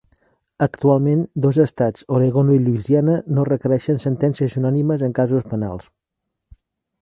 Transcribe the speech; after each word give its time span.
Actualment, 0.65 1.19
dos 1.45 1.59
estats, 1.63 2.07
Oregon 2.19 2.49
i 2.53 2.57
Louisiana, 2.63 3.19
no 3.39 3.45
requereixen 3.51 4.01
sentències 4.07 4.57
unànimes 4.63 5.05
en 5.11 5.15
casos 5.21 5.47
penals. 5.53 5.87